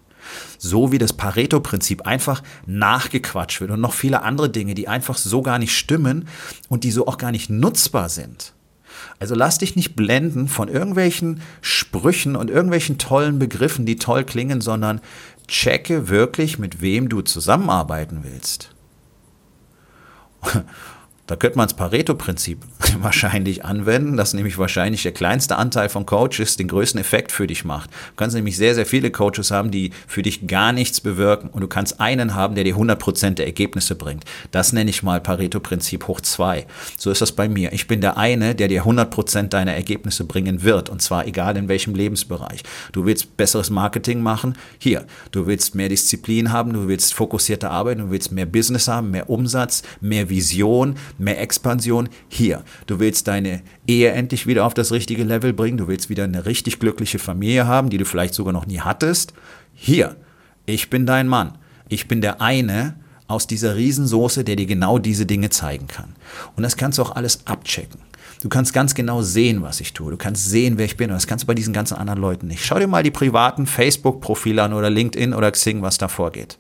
so 0.58 0.92
wie 0.92 0.98
das 0.98 1.14
Pareto-Prinzip 1.14 2.06
einfach 2.08 2.44
nachgequatscht 2.66 3.62
wird 3.62 3.72
und 3.72 3.82
noch 3.82 3.94
viele 3.94 4.22
andere 4.24 4.50
Dinge, 4.50 4.74
die 4.74 4.88
einfach 4.88 5.18
so 5.18 5.42
gar 5.42 5.60
nicht 5.60 5.76
stimmen 5.76 6.28
und 6.70 6.84
die 6.84 6.92
so 6.92 7.08
auch 7.08 7.18
gar 7.18 7.32
nicht 7.32 7.50
nutzbar 7.50 8.10
sind. 8.10 8.54
Also 9.20 9.36
lass 9.36 9.58
dich 9.58 9.76
nicht 9.76 9.96
blenden 9.96 10.48
von 10.48 10.68
irgendwelchen 10.68 11.42
Sprüchen 11.62 12.36
und 12.36 12.50
irgendwelchen 12.50 12.98
tollen 12.98 13.40
Begriffen, 13.40 13.86
die 13.86 13.96
toll 13.96 14.24
klingen, 14.24 14.62
sondern 14.62 15.02
checke 15.48 16.10
wirklich, 16.10 16.60
mit 16.60 16.82
wem 16.82 17.10
du 17.10 17.22
zusammenarbeiten 17.22 18.24
willst. 18.24 18.70
Da 21.26 21.38
könnte 21.38 21.58
man 21.58 21.68
das 21.68 21.76
Pareto-Prinzip 21.78 22.60
wahrscheinlich 23.00 23.64
anwenden, 23.64 24.18
das 24.18 24.34
nämlich 24.34 24.58
wahrscheinlich 24.58 25.04
der 25.04 25.14
kleinste 25.14 25.56
Anteil 25.56 25.88
von 25.88 26.06
Coaches 26.06 26.58
den 26.58 26.68
größten 26.68 27.00
Effekt 27.00 27.32
für 27.32 27.48
dich 27.48 27.64
macht. 27.64 27.90
Du 27.92 28.16
kannst 28.18 28.36
nämlich 28.36 28.58
sehr, 28.58 28.76
sehr 28.76 28.86
viele 28.86 29.10
Coaches 29.10 29.50
haben, 29.50 29.72
die 29.72 29.92
für 30.06 30.22
dich 30.22 30.48
gar 30.48 30.74
nichts 30.74 31.00
bewirken. 31.00 31.50
Und 31.50 31.62
du 31.62 31.68
kannst 31.68 32.02
einen 32.02 32.36
haben, 32.36 32.56
der 32.56 32.66
dir 32.66 32.76
100% 32.76 33.36
der 33.36 33.46
Ergebnisse 33.46 33.96
bringt. 33.96 34.26
Das 34.52 34.74
nenne 34.74 34.90
ich 34.90 35.02
mal 35.02 35.22
Pareto-Prinzip 35.22 36.10
hoch 36.10 36.20
zwei. 36.20 36.66
So 36.98 37.10
ist 37.10 37.22
das 37.22 37.32
bei 37.32 37.48
mir. 37.48 37.72
Ich 37.72 37.88
bin 37.88 38.02
der 38.02 38.18
eine, 38.18 38.54
der 38.54 38.68
dir 38.68 38.84
100% 38.84 39.48
deiner 39.48 39.74
Ergebnisse 39.74 40.26
bringen 40.26 40.62
wird. 40.64 40.90
Und 40.90 41.02
zwar 41.02 41.26
egal 41.26 41.56
in 41.56 41.70
welchem 41.70 41.96
Lebensbereich. 41.96 42.64
Du 42.92 43.06
willst 43.06 43.38
besseres 43.38 43.70
Marketing 43.70 44.22
machen? 44.22 44.58
Hier. 44.78 45.06
Du 45.32 45.48
willst 45.48 45.74
mehr 45.74 45.88
Disziplin 45.88 46.52
haben, 46.52 46.74
du 46.74 46.90
willst 46.90 47.14
fokussierte 47.14 47.70
Arbeit, 47.70 48.00
du 48.00 48.12
willst 48.12 48.34
mehr 48.34 48.46
Business 48.46 48.90
haben, 48.90 49.12
mehr 49.12 49.30
Umsatz, 49.30 49.84
mehr 50.02 50.30
Vision, 50.30 50.96
mehr 51.18 51.40
Expansion 51.42 52.10
hier. 52.28 52.64
Du 52.88 53.00
willst 53.00 53.28
deine 53.28 53.62
Ehe 53.88 54.12
endlich 54.12 54.48
wieder 54.48 54.66
auf 54.66 54.74
das 54.74 54.92
richtige 54.92 55.24
Level 55.24 55.54
bringen. 55.54 55.78
Du 55.78 55.88
willst 55.88 56.10
wieder 56.10 56.24
eine 56.24 56.46
richtig 56.46 56.80
glückliche 56.80 57.20
Familie 57.20 57.68
haben, 57.68 57.90
die 57.90 57.98
du 57.98 58.06
vielleicht 58.06 58.34
sogar 58.34 58.54
noch 58.54 58.66
nie 58.66 58.80
hattest. 58.80 59.34
Hier. 59.74 60.16
Ich 60.66 60.90
bin 60.90 61.06
dein 61.06 61.28
Mann. 61.28 61.58
Ich 61.90 62.08
bin 62.08 62.22
der 62.22 62.42
eine 62.42 62.96
aus 63.28 63.48
dieser 63.48 63.76
Riesensoße, 63.76 64.44
der 64.44 64.56
dir 64.56 64.66
genau 64.66 65.00
diese 65.00 65.26
Dinge 65.26 65.50
zeigen 65.50 65.88
kann. 65.88 66.16
Und 66.56 66.64
das 66.64 66.78
kannst 66.78 66.98
du 66.98 67.02
auch 67.02 67.16
alles 67.16 67.46
abchecken. 67.48 68.00
Du 68.42 68.50
kannst 68.50 68.74
ganz 68.74 68.94
genau 68.94 69.22
sehen, 69.22 69.62
was 69.62 69.80
ich 69.80 69.94
tue. 69.94 70.12
Du 70.12 70.18
kannst 70.18 70.50
sehen, 70.50 70.78
wer 70.78 70.86
ich 70.86 70.98
bin. 70.98 71.10
Und 71.10 71.16
das 71.16 71.28
kannst 71.28 71.44
du 71.44 71.48
bei 71.48 71.54
diesen 71.54 71.74
ganzen 71.74 71.96
anderen 71.96 72.20
Leuten 72.20 72.48
nicht. 72.48 72.66
Schau 72.66 72.78
dir 72.78 72.88
mal 72.88 73.04
die 73.04 73.12
privaten 73.12 73.66
Facebook-Profile 73.66 74.64
an 74.64 74.74
oder 74.74 74.90
LinkedIn 74.90 75.34
oder 75.34 75.52
Xing, 75.52 75.82
was 75.82 75.98
da 75.98 76.10
vorgeht. 76.10 76.58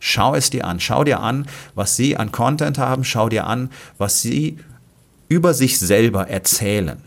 Schau 0.00 0.34
es 0.34 0.50
dir 0.50 0.66
an. 0.66 0.80
Schau 0.80 1.04
dir 1.04 1.20
an, 1.20 1.46
was 1.74 1.94
sie 1.94 2.16
an 2.16 2.32
Content 2.32 2.78
haben. 2.78 3.04
Schau 3.04 3.28
dir 3.28 3.46
an, 3.46 3.70
was 3.98 4.22
sie 4.22 4.58
über 5.28 5.54
sich 5.54 5.78
selber 5.78 6.28
erzählen. 6.28 7.00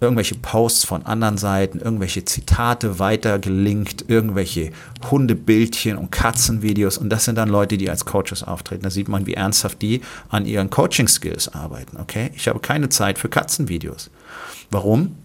Irgendwelche 0.00 0.36
Posts 0.36 0.84
von 0.84 1.04
anderen 1.06 1.38
Seiten, 1.38 1.80
irgendwelche 1.80 2.24
Zitate 2.24 3.00
weitergelinkt, 3.00 4.04
irgendwelche 4.06 4.70
Hundebildchen 5.10 5.98
und 5.98 6.12
Katzenvideos. 6.12 6.98
Und 6.98 7.10
das 7.10 7.24
sind 7.24 7.34
dann 7.34 7.48
Leute, 7.48 7.76
die 7.76 7.90
als 7.90 8.04
Coaches 8.04 8.44
auftreten. 8.44 8.84
Da 8.84 8.90
sieht 8.90 9.08
man, 9.08 9.26
wie 9.26 9.34
ernsthaft 9.34 9.82
die 9.82 10.00
an 10.28 10.46
ihren 10.46 10.70
Coaching-Skills 10.70 11.52
arbeiten. 11.52 11.96
Okay? 11.96 12.30
Ich 12.36 12.46
habe 12.46 12.60
keine 12.60 12.88
Zeit 12.90 13.18
für 13.18 13.28
Katzenvideos. 13.28 14.10
Warum? 14.70 15.16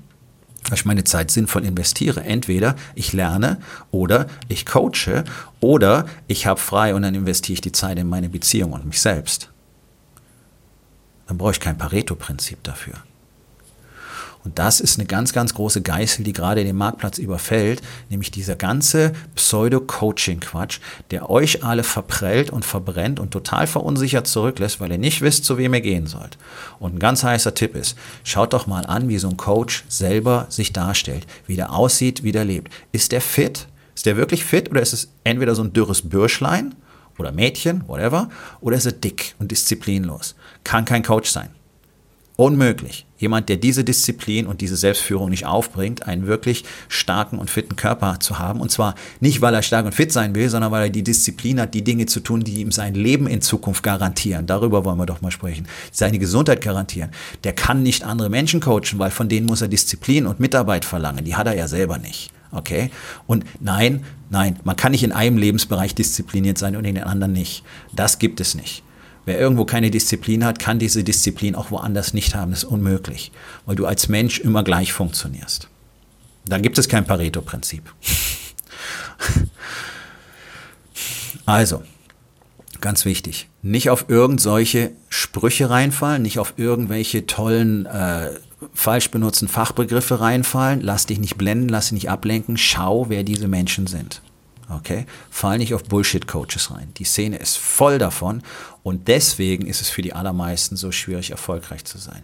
Weil 0.70 0.77
ich 0.77 0.86
meine 0.86 1.03
Zeit 1.03 1.32
sinnvoll 1.32 1.65
investiere. 1.65 2.24
Entweder 2.24 2.75
ich 2.96 3.13
lerne 3.13 3.60
oder 3.91 4.27
ich 4.48 4.65
coache 4.65 5.24
oder 5.60 6.05
ich 6.27 6.46
habe 6.48 6.60
frei 6.60 6.96
und 6.96 7.01
dann 7.03 7.15
investiere 7.15 7.53
ich 7.53 7.62
die 7.62 7.72
Zeit 7.72 8.00
in 8.00 8.08
meine 8.08 8.29
Beziehung 8.29 8.74
und 8.74 8.86
mich 8.86 9.01
selbst. 9.01 9.50
Dann 11.27 11.38
brauche 11.38 11.51
ich 11.51 11.60
kein 11.60 11.77
Pareto-Prinzip 11.77 12.63
dafür. 12.63 12.96
Und 14.44 14.60
das 14.60 14.80
ist 14.80 15.00
eine 15.00 15.08
ganz, 15.08 15.32
ganz 15.32 15.54
große 15.54 15.82
Geißel, 15.82 16.26
die 16.26 16.34
gerade 16.34 16.64
den 16.64 16.76
Marktplatz 16.76 17.18
überfällt, 17.18 17.82
nämlich 18.10 18.32
dieser 18.32 18.56
ganze 18.56 19.14
Pseudo-Coaching-Quatsch, 19.36 20.80
der 21.12 21.30
euch 21.30 21.64
alle 21.64 21.84
verprellt 21.84 22.50
und 22.50 22.66
verbrennt 22.66 23.20
und 23.20 23.32
total 23.32 23.68
verunsichert 23.68 24.28
zurücklässt, 24.28 24.80
weil 24.80 24.92
ihr 24.92 24.98
nicht 24.98 25.22
wisst, 25.22 25.46
zu 25.46 25.58
wem 25.58 25.74
ihr 25.74 25.82
gehen 25.82 26.08
sollt. 26.08 26.38
Und 26.80 26.96
ein 26.96 27.00
ganz 27.00 27.24
heißer 27.24 27.54
Tipp 27.54 27.76
ist, 27.76 27.98
schaut 28.24 28.54
doch 28.54 28.68
mal 28.68 28.86
an, 28.86 29.08
wie 29.08 29.18
so 29.18 29.30
ein 29.30 29.38
Coach 29.38 29.86
selber 29.88 30.48
sich 30.50 30.74
darstellt, 30.74 31.26
wie 31.48 31.56
der 31.56 31.74
aussieht, 31.74 32.24
wie 32.24 32.32
der 32.32 32.46
lebt. 32.46 32.72
Ist 32.92 33.12
der 33.12 33.22
fit? 33.22 33.68
Ist 33.96 34.06
der 34.06 34.18
wirklich 34.18 34.44
fit 34.44 34.70
oder 34.72 34.82
ist 34.82 34.94
es 34.94 35.10
entweder 35.24 35.56
so 35.56 35.64
ein 35.64 35.74
dürres 35.74 36.02
Bürschlein 36.02 36.76
oder 37.18 37.32
Mädchen, 37.32 37.88
whatever, 37.88 38.30
oder 38.60 38.76
ist 38.76 38.86
er 38.86 38.92
dick 38.92 39.36
und 39.40 39.52
disziplinlos? 39.52 40.36
Kann 40.64 40.84
kein 40.84 41.04
Coach 41.04 41.30
sein. 41.30 41.50
Unmöglich. 42.36 43.06
Jemand, 43.20 43.48
der 43.48 43.58
diese 43.58 43.84
Disziplin 43.84 44.48
und 44.48 44.62
diese 44.62 44.75
Selbstführung 44.75 45.30
nicht 45.30 45.46
aufbringt, 45.46 46.08
einen 46.08 46.25
wirklich 46.25 46.63
starken 46.88 47.38
und 47.38 47.52
fitten 47.52 47.75
Körper 47.75 48.20
zu 48.20 48.40
haben. 48.40 48.60
Und 48.60 48.72
zwar 48.72 48.96
nicht, 49.20 49.42
weil 49.42 49.54
er 49.54 49.62
stark 49.62 49.86
und 49.86 49.94
fit 49.94 50.12
sein 50.12 50.34
will, 50.34 50.50
sondern 50.50 50.72
weil 50.72 50.86
er 50.86 50.90
die 50.90 51.04
Disziplin 51.04 51.62
hat, 51.62 51.75
die 51.75 51.84
Dinge 51.84 52.08
zu 52.08 52.22
tun, 52.22 52.44
die 52.44 52.62
ihm 52.62 52.72
sein 52.72 52.96
Leben 52.96 53.28
in 53.28 53.42
Zukunft 53.42 53.84
garantieren. 53.84 54.48
Darüber 54.48 54.84
wollen 54.84 54.98
wir 54.98 55.06
doch 55.06 55.22
mal 55.22 55.30
sprechen. 55.30 55.68
Seine 55.92 56.18
Gesundheit 56.18 56.62
garantieren. 56.62 57.12
Der 57.44 57.54
kann 57.54 57.84
nicht 57.84 58.04
andere 58.04 58.30
Menschen 58.30 58.62
coachen, 58.62 58.98
weil 58.98 59.12
von 59.12 59.30
denen 59.30 59.46
muss 59.46 59.62
er 59.62 59.68
Disziplin 59.68 60.25
und 60.25 60.40
Mitarbeit 60.40 60.86
verlangen. 60.86 61.24
Die 61.24 61.36
hat 61.36 61.46
er 61.46 61.56
ja 61.56 61.68
selber 61.68 62.00
nicht. 62.00 62.32
Okay? 62.52 62.90
Und 63.28 63.46
nein, 63.60 64.04
nein, 64.32 64.60
man 64.63 64.75
kann 64.75 64.92
nicht 64.92 65.04
in 65.04 65.12
einem 65.12 65.38
Lebensbereich 65.38 65.96
diszipliniert 65.96 66.58
sein 66.58 66.75
und 66.75 66.86
in 66.86 66.96
den 66.96 67.04
anderen 67.04 67.34
nicht. 67.34 67.63
Das 67.96 68.18
gibt 68.18 68.42
es 68.42 68.56
nicht. 68.56 68.83
Wer 69.25 69.39
irgendwo 69.39 69.65
keine 69.65 69.89
Disziplin 69.89 70.44
hat, 70.44 70.60
kann 70.60 70.80
diese 70.80 71.03
Disziplin 71.03 71.56
auch 71.56 71.72
woanders 71.72 72.13
nicht 72.13 72.36
haben. 72.36 72.51
Das 72.51 72.63
ist 72.63 72.70
unmöglich, 72.70 73.32
weil 73.65 73.75
du 73.75 73.86
als 73.86 74.10
Mensch 74.10 74.39
immer 74.39 74.63
gleich 74.63 74.92
funktionierst. 74.92 75.70
Dann 76.46 76.62
gibt 76.62 76.77
es 76.77 76.89
kein 76.89 77.06
Pareto-Prinzip. 77.06 77.84
also, 81.46 81.84
ganz 82.82 83.06
wichtig, 83.06 83.48
nicht 83.62 83.89
auf 83.89 84.06
irgendwelche 84.10 84.92
Sprüche 85.08 85.70
reinfallen, 85.70 86.22
nicht 86.22 86.38
auf 86.39 86.56
irgendwelche 86.58 87.25
tollen, 87.25 87.86
äh, 87.86 88.32
falsch 88.74 89.10
benutzten 89.10 89.48
Fachbegriffe 89.48 90.20
reinfallen. 90.20 90.82
Lass 90.82 91.06
dich 91.06 91.20
nicht 91.20 91.38
blenden, 91.38 91.70
lass 91.70 91.86
dich 91.86 91.94
nicht 91.94 92.10
ablenken. 92.10 92.58
Schau, 92.58 93.10
wer 93.10 93.24
diese 93.24 93.48
Menschen 93.48 93.88
sind. 93.88 94.22
Okay? 94.70 95.05
Fall 95.29 95.58
nicht 95.58 95.74
auf 95.74 95.84
Bullshit-Coaches 95.84 96.72
rein. 96.72 96.91
Die 96.98 97.03
Szene 97.03 97.38
ist 97.38 97.58
voll 97.58 97.98
davon 97.98 98.41
und 98.82 99.08
deswegen 99.08 99.67
ist 99.67 99.82
es 99.82 99.89
für 99.89 100.01
die 100.01 100.13
allermeisten 100.13 100.75
so 100.75 100.91
schwierig, 100.91 101.32
erfolgreich 101.32 101.86
zu 101.86 101.98
sein. 101.98 102.24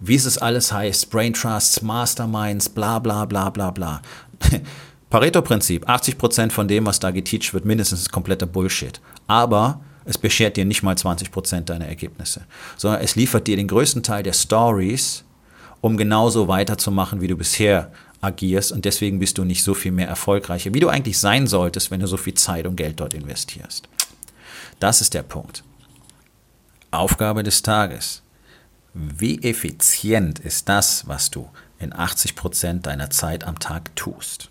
Wie 0.00 0.14
es 0.14 0.38
alles 0.38 0.72
heißt, 0.72 1.10
Brain 1.10 1.32
Trusts, 1.32 1.82
Masterminds, 1.82 2.68
bla 2.68 2.98
bla 2.98 3.24
bla 3.24 3.50
bla 3.50 3.70
bla. 3.70 4.02
Pareto-Prinzip, 5.10 5.88
80% 5.88 6.50
von 6.50 6.66
dem, 6.66 6.86
was 6.86 6.98
da 6.98 7.10
geteacht 7.10 7.54
wird, 7.54 7.64
mindestens 7.64 8.00
ist 8.00 8.12
kompletter 8.12 8.46
Bullshit. 8.46 9.00
Aber 9.28 9.80
es 10.04 10.18
beschert 10.18 10.56
dir 10.56 10.64
nicht 10.64 10.82
mal 10.82 10.94
20% 10.94 11.60
deiner 11.60 11.86
Ergebnisse, 11.86 12.42
sondern 12.76 13.00
es 13.00 13.16
liefert 13.16 13.46
dir 13.46 13.56
den 13.56 13.68
größten 13.68 14.02
Teil 14.02 14.22
der 14.22 14.32
Stories, 14.32 15.24
um 15.80 15.96
genauso 15.96 16.48
weiterzumachen, 16.48 17.20
wie 17.20 17.28
du 17.28 17.36
bisher 17.36 17.92
agierst 18.24 18.72
und 18.72 18.84
deswegen 18.84 19.18
bist 19.18 19.38
du 19.38 19.44
nicht 19.44 19.62
so 19.62 19.74
viel 19.74 19.92
mehr 19.92 20.08
erfolgreicher, 20.08 20.74
wie 20.74 20.80
du 20.80 20.88
eigentlich 20.88 21.18
sein 21.18 21.46
solltest, 21.46 21.90
wenn 21.90 22.00
du 22.00 22.06
so 22.06 22.16
viel 22.16 22.34
Zeit 22.34 22.66
und 22.66 22.76
Geld 22.76 23.00
dort 23.00 23.14
investierst. 23.14 23.88
Das 24.80 25.00
ist 25.00 25.14
der 25.14 25.22
Punkt. 25.22 25.62
Aufgabe 26.90 27.42
des 27.42 27.62
Tages. 27.62 28.22
Wie 28.92 29.42
effizient 29.42 30.38
ist 30.38 30.68
das, 30.68 31.06
was 31.08 31.30
du 31.30 31.48
in 31.78 31.92
80 31.92 32.36
Prozent 32.36 32.86
deiner 32.86 33.10
Zeit 33.10 33.44
am 33.44 33.58
Tag 33.58 33.94
tust? 33.96 34.50